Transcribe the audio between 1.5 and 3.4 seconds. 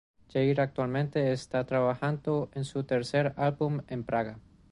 trabajando en su tercer